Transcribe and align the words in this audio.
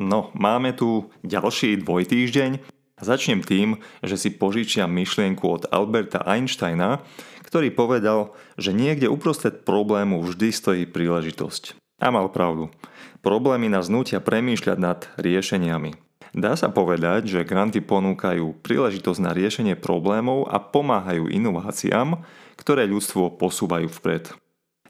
No, 0.00 0.32
máme 0.32 0.72
tu 0.72 1.12
ďalší 1.20 1.84
dvojtýždeň. 1.84 2.64
Začnem 3.04 3.44
tým, 3.44 3.84
že 4.00 4.16
si 4.16 4.32
požičiam 4.32 4.88
myšlienku 4.88 5.44
od 5.44 5.68
Alberta 5.68 6.24
Einsteina, 6.24 7.04
ktorý 7.44 7.68
povedal, 7.68 8.32
že 8.56 8.72
niekde 8.72 9.12
uprostred 9.12 9.60
problému 9.68 10.24
vždy 10.24 10.48
stojí 10.56 10.82
príležitosť. 10.88 11.76
A 12.00 12.08
mal 12.08 12.32
pravdu. 12.32 12.72
Problémy 13.20 13.68
nás 13.68 13.92
nutia 13.92 14.24
premýšľať 14.24 14.78
nad 14.80 15.04
riešeniami. 15.20 15.92
Dá 16.32 16.56
sa 16.56 16.72
povedať, 16.72 17.28
že 17.28 17.44
granty 17.44 17.84
ponúkajú 17.84 18.56
príležitosť 18.64 19.20
na 19.20 19.36
riešenie 19.36 19.76
problémov 19.76 20.48
a 20.48 20.56
pomáhajú 20.56 21.28
inováciám, 21.28 22.24
ktoré 22.56 22.88
ľudstvo 22.88 23.36
posúvajú 23.36 23.92
vpred. 24.00 24.32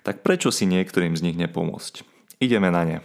Tak 0.06 0.22
prečo 0.22 0.54
si 0.54 0.70
niektorým 0.70 1.18
z 1.18 1.24
nich 1.26 1.36
nepomôcť? 1.40 2.06
Ideme 2.38 2.70
na 2.70 2.82
ne. 2.86 2.96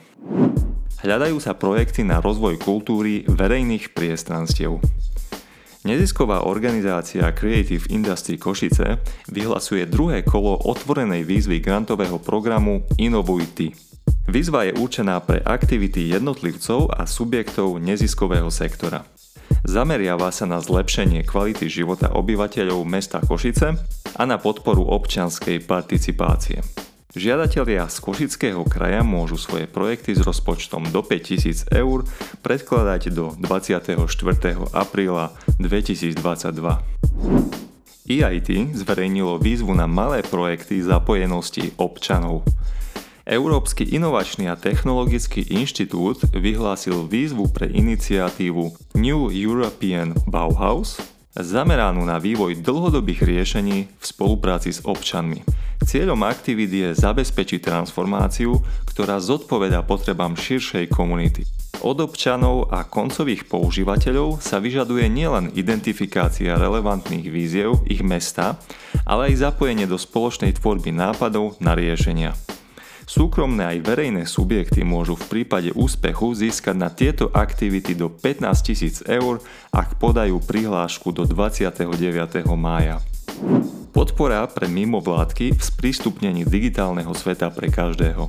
Hľadajú 1.05 1.37
sa 1.37 1.53
projekty 1.53 2.01
na 2.01 2.17
rozvoj 2.17 2.57
kultúry 2.57 3.29
verejných 3.29 3.93
priestranstiev. 3.93 4.81
Nezisková 5.85 6.49
organizácia 6.49 7.29
Creative 7.29 7.85
Industry 7.93 8.41
Košice 8.41 8.97
vyhlasuje 9.29 9.85
druhé 9.85 10.25
kolo 10.25 10.57
otvorenej 10.65 11.21
výzvy 11.21 11.61
grantového 11.61 12.17
programu 12.17 12.81
Inovuj 12.97 13.45
Ty. 13.53 13.67
Výzva 14.25 14.65
je 14.65 14.73
určená 14.81 15.21
pre 15.21 15.45
aktivity 15.45 16.09
jednotlivcov 16.09 16.89
a 16.89 17.05
subjektov 17.05 17.77
neziskového 17.77 18.49
sektora. 18.49 19.05
Zameriava 19.61 20.33
sa 20.33 20.49
na 20.49 20.57
zlepšenie 20.57 21.21
kvality 21.21 21.69
života 21.69 22.17
obyvateľov 22.17 22.81
mesta 22.81 23.21
Košice 23.21 23.77
a 24.17 24.23
na 24.25 24.41
podporu 24.41 24.81
občianskej 24.89 25.69
participácie. 25.69 26.84
Žiadatelia 27.15 27.87
z 27.87 28.03
Košického 28.03 28.67
kraja 28.67 28.99
môžu 28.99 29.39
svoje 29.39 29.71
projekty 29.71 30.11
s 30.11 30.19
rozpočtom 30.19 30.91
do 30.91 30.99
5000 30.99 31.71
eur 31.71 32.03
predkladať 32.43 33.15
do 33.15 33.31
24. 33.39 34.03
apríla 34.75 35.31
2022. 35.55 36.19
EIT 38.11 38.49
zverejnilo 38.75 39.39
výzvu 39.39 39.71
na 39.71 39.87
malé 39.87 40.27
projekty 40.27 40.83
zapojenosti 40.83 41.71
občanov. 41.79 42.43
Európsky 43.23 43.87
inovačný 43.95 44.51
a 44.51 44.59
technologický 44.59 45.47
inštitút 45.55 46.19
vyhlásil 46.35 47.07
výzvu 47.07 47.47
pre 47.47 47.71
iniciatívu 47.71 48.91
New 48.99 49.31
European 49.31 50.11
Bauhaus 50.27 50.99
zameranú 51.31 52.03
na 52.03 52.19
vývoj 52.19 52.59
dlhodobých 52.59 53.23
riešení 53.23 53.87
v 53.87 54.03
spolupráci 54.03 54.75
s 54.75 54.83
občanmi. 54.83 55.64
Cieľom 55.83 56.23
aktivít 56.23 56.71
je 56.71 56.89
zabezpečiť 56.95 57.59
transformáciu, 57.59 58.63
ktorá 58.87 59.19
zodpoveda 59.19 59.83
potrebám 59.83 60.39
širšej 60.39 60.87
komunity. 60.93 61.43
Od 61.83 61.99
občanov 61.99 62.71
a 62.71 62.87
koncových 62.87 63.51
používateľov 63.51 64.39
sa 64.39 64.63
vyžaduje 64.63 65.11
nielen 65.11 65.51
identifikácia 65.53 66.55
relevantných 66.55 67.27
víziev 67.27 67.83
ich 67.85 67.99
mesta, 67.99 68.55
ale 69.03 69.29
aj 69.33 69.51
zapojenie 69.51 69.83
do 69.83 69.99
spoločnej 69.99 70.55
tvorby 70.55 70.95
nápadov 70.95 71.59
na 71.59 71.75
riešenia. 71.75 72.31
Súkromné 73.05 73.77
aj 73.77 73.85
verejné 73.85 74.23
subjekty 74.25 74.81
môžu 74.81 75.13
v 75.13 75.29
prípade 75.29 75.69
úspechu 75.77 76.33
získať 76.33 76.73
na 76.73 76.89
tieto 76.89 77.29
aktivity 77.29 77.93
do 77.93 78.09
15 78.09 79.05
000 79.05 79.21
eur, 79.21 79.45
ak 79.69 80.01
podajú 80.01 80.41
prihlášku 80.41 81.13
do 81.13 81.29
29. 81.29 81.85
mája. 82.57 82.97
Podpora 83.95 84.43
pre 84.51 84.67
mimovládky 84.67 85.55
v 85.55 85.61
sprístupnení 85.63 86.43
digitálneho 86.43 87.15
sveta 87.15 87.47
pre 87.47 87.71
každého. 87.71 88.27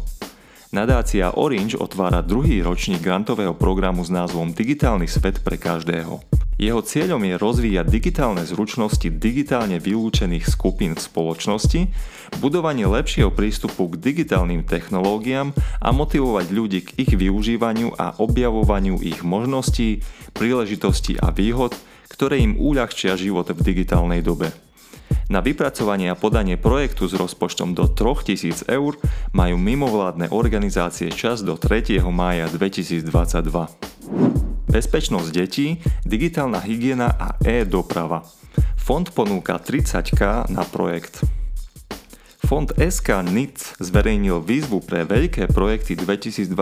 Nadácia 0.70 1.34
Orange 1.34 1.74
otvára 1.74 2.22
druhý 2.22 2.62
ročník 2.62 3.02
grantového 3.02 3.50
programu 3.50 4.06
s 4.06 4.14
názvom 4.14 4.54
Digitálny 4.54 5.10
svet 5.10 5.42
pre 5.42 5.58
každého. 5.58 6.22
Jeho 6.54 6.80
cieľom 6.86 7.18
je 7.18 7.34
rozvíjať 7.34 7.82
digitálne 7.82 8.46
zručnosti 8.46 9.10
digitálne 9.10 9.82
vylúčených 9.82 10.46
skupín 10.46 10.94
v 10.94 11.02
spoločnosti, 11.02 11.90
budovanie 12.38 12.86
lepšieho 12.86 13.34
prístupu 13.34 13.90
k 13.90 13.98
digitálnym 13.98 14.62
technológiám 14.62 15.50
a 15.82 15.88
motivovať 15.90 16.46
ľudí 16.46 16.80
k 16.86 16.94
ich 16.94 17.10
využívaniu 17.18 17.90
a 17.98 18.14
objavovaniu 18.22 19.02
ich 19.02 19.26
možností, 19.26 19.98
príležitostí 20.30 21.18
a 21.18 21.34
výhod, 21.34 21.74
ktoré 22.06 22.38
im 22.38 22.54
uľahčia 22.54 23.18
život 23.18 23.50
v 23.50 23.66
digitálnej 23.66 24.22
dobe. 24.22 24.54
Na 25.26 25.42
vypracovanie 25.42 26.06
a 26.06 26.14
podanie 26.14 26.54
projektu 26.54 27.10
s 27.10 27.14
rozpočtom 27.18 27.74
do 27.74 27.90
3000 27.90 28.70
eur 28.70 28.94
majú 29.34 29.58
mimovládne 29.58 30.30
organizácie 30.30 31.10
čas 31.10 31.42
do 31.42 31.58
3. 31.58 31.98
mája 32.14 32.46
2022. 32.46 33.10
Bezpečnosť 34.70 35.28
detí, 35.34 35.82
digitálna 36.06 36.62
hygiena 36.62 37.10
a 37.10 37.34
e-doprava. 37.42 38.22
Fond 38.78 39.10
ponúka 39.10 39.58
30k 39.58 40.46
na 40.46 40.62
projekt. 40.62 41.26
Fond 42.46 42.70
SK 42.78 43.26
NIC 43.26 43.82
zverejnil 43.82 44.38
výzvu 44.38 44.78
pre 44.78 45.02
veľké 45.02 45.50
projekty 45.50 45.98
2022, 45.98 46.54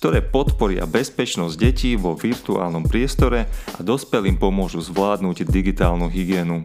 ktoré 0.00 0.24
podporia 0.24 0.88
bezpečnosť 0.88 1.54
detí 1.60 2.00
vo 2.00 2.16
virtuálnom 2.16 2.88
priestore 2.88 3.44
a 3.76 3.84
dospelým 3.84 4.40
pomôžu 4.40 4.80
zvládnuť 4.80 5.44
digitálnu 5.44 6.08
hygienu. 6.08 6.64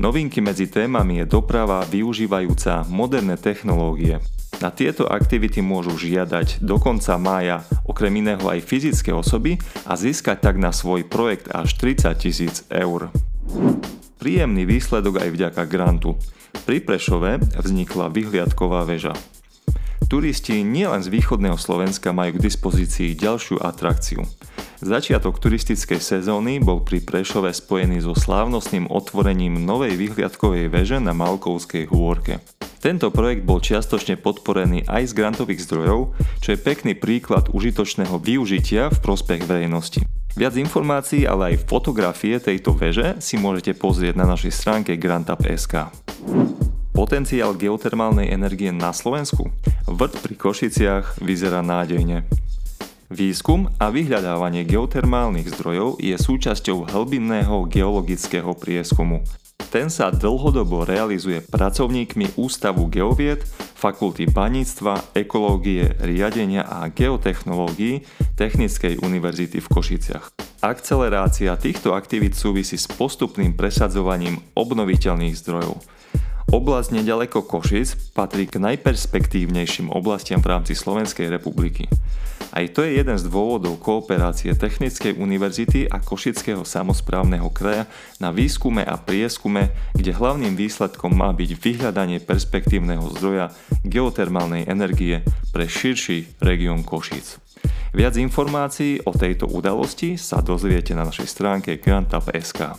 Novinky 0.00 0.40
medzi 0.40 0.64
témami 0.64 1.20
je 1.20 1.28
doprava 1.28 1.84
využívajúca 1.84 2.88
moderné 2.88 3.36
technológie. 3.36 4.16
Na 4.64 4.72
tieto 4.72 5.04
aktivity 5.04 5.60
môžu 5.60 5.92
žiadať 5.92 6.64
do 6.64 6.80
konca 6.80 7.20
mája 7.20 7.60
okrem 7.84 8.24
iného 8.24 8.40
aj 8.40 8.64
fyzické 8.64 9.12
osoby 9.12 9.60
a 9.84 10.00
získať 10.00 10.40
tak 10.40 10.56
na 10.56 10.72
svoj 10.72 11.04
projekt 11.04 11.52
až 11.52 11.76
30 11.76 12.16
tisíc 12.16 12.64
eur. 12.72 13.12
Príjemný 14.16 14.64
výsledok 14.64 15.20
aj 15.20 15.36
vďaka 15.36 15.62
grantu. 15.68 16.16
Pri 16.64 16.80
Prešove 16.80 17.60
vznikla 17.60 18.08
vyhliadková 18.08 18.88
väža. 18.88 19.12
Turisti 20.08 20.64
nielen 20.64 21.04
z 21.04 21.12
východného 21.12 21.60
Slovenska 21.60 22.16
majú 22.16 22.40
k 22.40 22.48
dispozícii 22.48 23.12
ďalšiu 23.20 23.60
atrakciu. 23.60 24.24
Začiatok 24.80 25.36
turistickej 25.36 26.00
sezóny 26.00 26.56
bol 26.56 26.80
pri 26.80 27.04
Prešove 27.04 27.52
spojený 27.52 28.00
so 28.00 28.16
slávnostným 28.16 28.88
otvorením 28.88 29.60
novej 29.60 29.92
vyhliadkovej 29.92 30.72
veže 30.72 30.96
na 30.96 31.12
Malkovskej 31.12 31.92
hôrke. 31.92 32.40
Tento 32.80 33.12
projekt 33.12 33.44
bol 33.44 33.60
čiastočne 33.60 34.16
podporený 34.16 34.88
aj 34.88 35.12
z 35.12 35.16
grantových 35.20 35.68
zdrojov, 35.68 36.16
čo 36.40 36.48
je 36.56 36.64
pekný 36.64 36.96
príklad 36.96 37.52
užitočného 37.52 38.16
využitia 38.24 38.88
v 38.88 38.98
prospech 39.04 39.44
verejnosti. 39.44 40.00
Viac 40.32 40.56
informácií, 40.56 41.28
ale 41.28 41.52
aj 41.52 41.68
fotografie 41.68 42.40
tejto 42.40 42.72
veže 42.72 43.20
si 43.20 43.36
môžete 43.36 43.76
pozrieť 43.76 44.16
na 44.16 44.24
našej 44.32 44.48
stránke 44.48 44.96
grantup.sk. 44.96 45.92
Potenciál 46.96 47.52
geotermálnej 47.52 48.32
energie 48.32 48.72
na 48.72 48.96
Slovensku? 48.96 49.52
Vrt 49.84 50.24
pri 50.24 50.34
Košiciach 50.40 51.20
vyzerá 51.20 51.60
nádejne. 51.60 52.24
Výskum 53.10 53.66
a 53.82 53.90
vyhľadávanie 53.90 54.62
geotermálnych 54.62 55.50
zdrojov 55.58 55.98
je 55.98 56.14
súčasťou 56.14 56.94
hlbinného 56.94 57.66
geologického 57.66 58.54
prieskumu. 58.54 59.26
Ten 59.66 59.90
sa 59.90 60.14
dlhodobo 60.14 60.86
realizuje 60.86 61.42
pracovníkmi 61.42 62.38
Ústavu 62.38 62.86
geovied, 62.86 63.42
Fakulty 63.74 64.30
baníctva, 64.30 65.10
ekológie, 65.18 65.90
riadenia 65.98 66.62
a 66.62 66.86
geotechnológií 66.86 68.06
Technickej 68.38 69.02
univerzity 69.02 69.58
v 69.58 69.66
Košiciach. 69.66 70.30
Akcelerácia 70.62 71.58
týchto 71.58 71.98
aktivít 71.98 72.38
súvisí 72.38 72.78
s 72.78 72.86
postupným 72.86 73.58
presadzovaním 73.58 74.38
obnoviteľných 74.54 75.34
zdrojov. 75.34 75.82
Oblasť 76.50 76.98
nedaleko 76.98 77.46
Košic 77.46 78.10
patrí 78.10 78.50
k 78.50 78.58
najperspektívnejším 78.58 79.86
oblastiam 79.86 80.42
v 80.42 80.50
rámci 80.50 80.74
Slovenskej 80.74 81.30
republiky. 81.30 81.86
Aj 82.50 82.66
to 82.74 82.82
je 82.82 82.98
jeden 82.98 83.14
z 83.14 83.30
dôvodov 83.30 83.78
kooperácie 83.78 84.58
Technickej 84.58 85.14
univerzity 85.14 85.86
a 85.86 86.02
Košického 86.02 86.66
samozprávneho 86.66 87.46
kraja 87.54 87.86
na 88.18 88.34
výskume 88.34 88.82
a 88.82 88.98
prieskume, 88.98 89.70
kde 89.94 90.10
hlavným 90.10 90.58
výsledkom 90.58 91.14
má 91.14 91.30
byť 91.30 91.50
vyhľadanie 91.54 92.18
perspektívneho 92.18 93.06
zdroja 93.14 93.54
geotermálnej 93.86 94.66
energie 94.66 95.22
pre 95.54 95.70
širší 95.70 96.42
región 96.42 96.82
Košíc. 96.82 97.38
Viac 97.94 98.18
informácií 98.18 98.98
o 99.06 99.14
tejto 99.14 99.46
udalosti 99.46 100.18
sa 100.18 100.42
dozviete 100.42 100.98
na 100.98 101.06
našej 101.06 101.30
stránke 101.30 101.78
grantup.sk. 101.78 102.74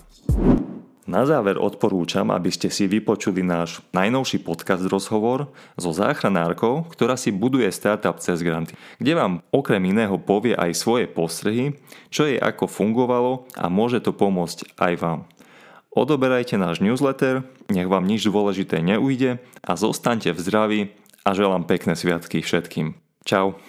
Na 1.11 1.27
záver 1.27 1.59
odporúčam, 1.59 2.31
aby 2.31 2.47
ste 2.47 2.71
si 2.71 2.87
vypočuli 2.87 3.43
náš 3.43 3.83
najnovší 3.91 4.47
podcast 4.47 4.87
rozhovor 4.87 5.51
so 5.75 5.91
záchranárkou, 5.91 6.87
ktorá 6.87 7.19
si 7.19 7.35
buduje 7.35 7.67
startup 7.67 8.23
cez 8.23 8.39
granty, 8.39 8.79
kde 8.95 9.19
vám 9.19 9.43
okrem 9.51 9.83
iného 9.91 10.15
povie 10.15 10.55
aj 10.55 10.71
svoje 10.71 11.11
postrehy, 11.11 11.75
čo 12.07 12.31
jej 12.31 12.39
ako 12.39 12.63
fungovalo 12.63 13.43
a 13.59 13.67
môže 13.67 13.99
to 13.99 14.15
pomôcť 14.15 14.71
aj 14.79 14.93
vám. 15.03 15.19
Odoberajte 15.91 16.55
náš 16.55 16.79
newsletter, 16.79 17.43
nech 17.67 17.91
vám 17.91 18.07
nič 18.07 18.31
dôležité 18.31 18.79
neujde 18.79 19.43
a 19.59 19.71
zostaňte 19.75 20.31
v 20.31 20.39
zdraví 20.39 20.81
a 21.27 21.35
želám 21.35 21.67
pekné 21.67 21.99
sviatky 21.99 22.39
všetkým. 22.39 22.95
Čau. 23.27 23.59